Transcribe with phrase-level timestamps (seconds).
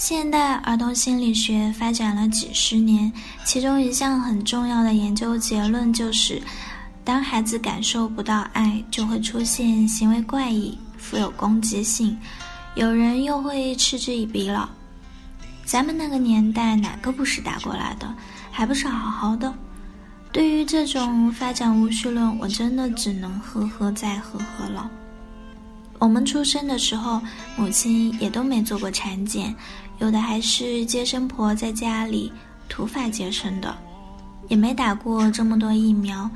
[0.00, 3.12] 现代儿童心理学发展了几十年，
[3.44, 6.40] 其中一项很重要的研究结论就是，
[7.04, 12.16] 当孩子感受不到爱，就会出现行为怪异、富有攻击性，
[12.76, 14.70] 有人又会嗤之以鼻了。
[15.66, 18.10] 咱们那个年代哪个不是打过来的，
[18.50, 19.52] 还不是好好的？
[20.32, 24.90] 对于这种发展无序论，我真的只能呵呵再呵呵了。
[26.00, 27.20] 我们出生的时候，
[27.56, 29.54] 母亲也都没做过产检。
[29.98, 32.32] 有的还是接生婆在家里
[32.70, 33.76] 土法接生的，
[34.48, 36.28] 也没打过这么多疫苗。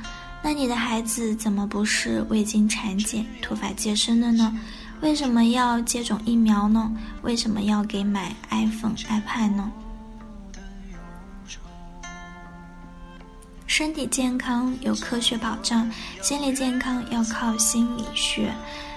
[0.43, 4.55] 那你的孩子怎么不是未经产检土法接生的呢？
[5.01, 6.93] 为什么要接种疫苗呢？
[7.23, 9.73] 为什么要给买 iPhone、iPad 呢？
[13.67, 18.53] 身体健康有科学保障，心理健康要靠心理学。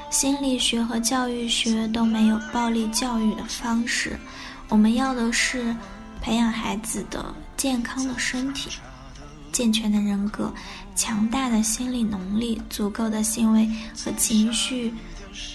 [0.10, 4.18] 心理学和教育学都没有暴力教育的方式。
[4.70, 5.76] 我们要的是
[6.22, 8.70] 培养孩子的健康的身体、
[9.52, 10.54] 健全的人格、
[10.96, 14.94] 强大的心理能力、足够的行为和情绪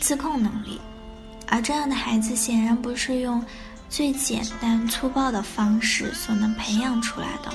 [0.01, 0.81] 自控能力。
[1.49, 3.45] 而这样的孩子显然不是用
[3.89, 7.53] 最简单粗暴的方式所能培养出来的。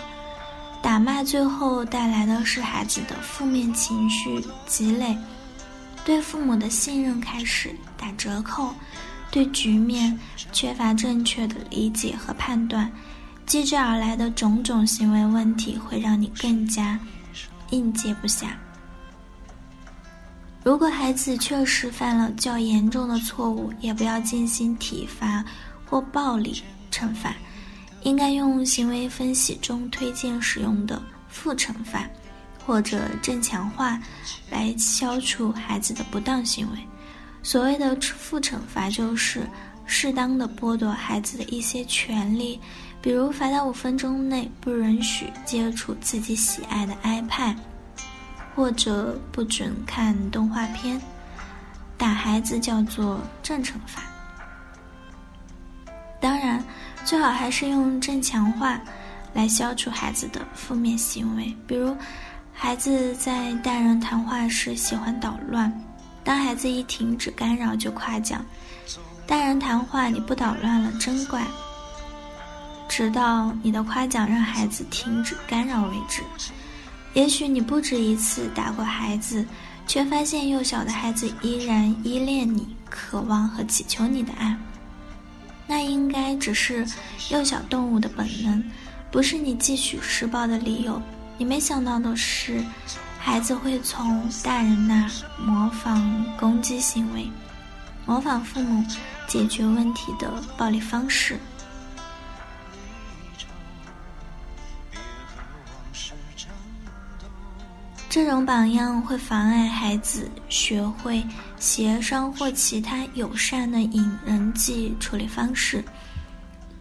[0.82, 5.18] 打骂最后带来的是孩子的负面情绪积累，
[6.08, 8.74] 对父母的信任开始打折扣。
[9.30, 10.18] 对局面
[10.54, 12.90] 缺乏正确的理解和判断，
[13.46, 16.98] 接踵而来的种种行为问题会让你更加
[17.72, 18.46] 应接不暇。
[20.64, 25.44] 如果孩子确实犯了较严重的错误，也不要进行体罚
[25.86, 27.36] 或暴力惩罚，
[28.04, 32.08] 应该用行为分析中推荐使用的负惩罚
[32.68, 33.98] 或者正强化
[34.52, 36.78] 来消除孩子的不当行为。
[37.42, 39.48] 所谓的负惩罚，就是
[39.86, 42.60] 适当的剥夺孩子的一些权利，
[43.02, 47.56] 比如罚他五分钟内不允许接触自己喜爱的 iPad，
[48.54, 51.02] 或者不准看动画片。
[51.98, 54.04] 打孩子叫做正惩罚。
[56.20, 56.62] 当然，
[57.06, 58.80] 最好还是用正强化
[59.34, 61.96] 来消除孩子的负面行为，比如
[62.60, 65.72] 孩子在大人谈话时喜欢捣乱。
[66.24, 68.44] 当孩子一停止干扰就夸奖，
[69.28, 71.46] 大人谈话你不捣乱了真乖。
[72.90, 76.24] 直到你的夸奖让孩子停止干扰为止。
[77.14, 79.46] 也许你不止一次打过孩子，
[79.86, 84.58] 却发现幼小的孩子依然依恋你，渴望和祈求你的爱。
[85.68, 86.86] 那应该只是
[87.30, 88.64] 幼小动物的本能，
[89.12, 91.00] 不是你继续施暴的理由。
[91.38, 92.64] 你没想到的是。
[93.20, 97.30] 孩子会从大人那儿模仿攻击行为，
[98.06, 98.82] 模仿父母
[99.28, 101.38] 解决问题的暴力方式。
[108.08, 111.22] 这种榜样会妨碍孩子学会
[111.60, 115.84] 协商或其他友善的引人际处理方式。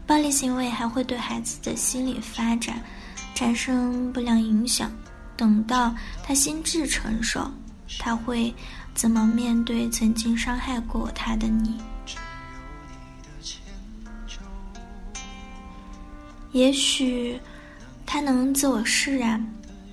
[0.07, 2.81] 暴力行为还会对孩子的心理发展
[3.37, 4.91] 产生不良影响。
[5.37, 7.49] 等到他心智成熟，
[7.99, 8.53] 他会
[8.95, 11.75] 怎么面对曾经伤害过他的你？
[16.53, 17.39] 也许
[18.07, 19.47] 他能自我释然，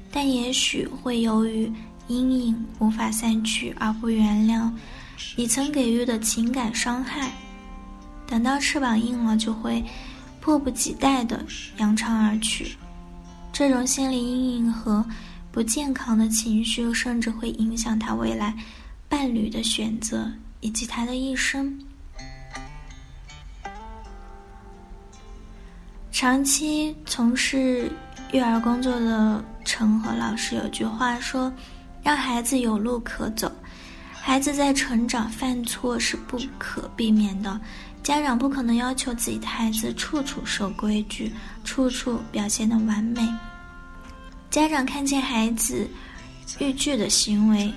[0.10, 1.70] 但也许会由于
[2.08, 4.72] 阴影无法散去而不原谅
[5.36, 7.30] 你曾给予的情感伤害。
[8.26, 9.84] 等到翅膀硬了，就会
[10.40, 11.46] 迫不及待的
[11.80, 12.78] 扬长而去。
[13.54, 15.06] 这种心理阴影和。
[15.54, 18.56] 不健康的情绪甚至会影响他未来
[19.08, 20.28] 伴侣的选择
[20.62, 21.80] 以及他的一生。
[26.12, 27.88] 长期从事
[28.32, 31.54] 育儿工作的陈和老师有句话说
[32.02, 33.52] ：“让孩子有路可走。
[34.26, 37.60] 孩子在成长犯错是不可避免的，
[38.02, 41.30] 家长不可能要求自己的孩子处处守规矩，
[41.66, 43.22] 处处表现的完美。”
[44.50, 45.86] 家长看见孩子
[46.58, 47.70] 逾矩的行为，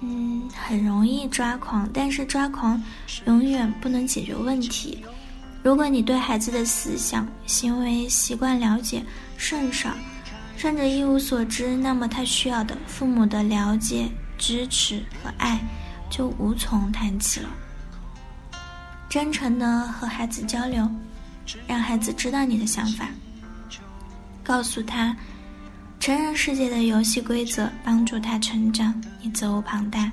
[0.00, 1.86] 嗯，很容易抓狂。
[1.92, 2.82] 但是抓狂
[3.26, 5.04] 永远不能解决问题。
[5.62, 9.04] 如果你对孩子的思想、行为习惯了解
[9.36, 9.90] 甚少，
[10.56, 14.08] 甚至一无所知，那么他需要的父母的了解、
[14.40, 15.60] 支持和爱
[16.08, 17.48] 就无从谈起了。
[19.08, 20.88] 真诚的和孩子交流，
[21.66, 23.06] 让孩子知道你的想法，
[24.42, 25.14] 告诉他
[25.98, 30.10] 成人世界的游戏规则，帮助他成长，你责无旁贷。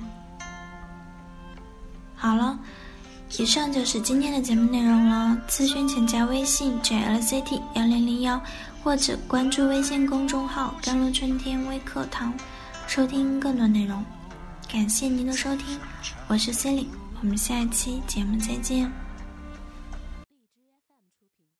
[2.14, 2.58] 好了，
[3.38, 5.38] 以上就是今天的节目内容了。
[5.48, 8.40] 咨询请加微信 jlct 幺零零幺，
[8.82, 12.34] 或者关注微信公众号“甘露春天微课堂”，
[12.88, 14.04] 收听更多内容。
[14.70, 15.80] 感谢您的收听，
[16.28, 16.90] 我是 c e l i n e
[17.22, 19.07] 我们下一期节目再见。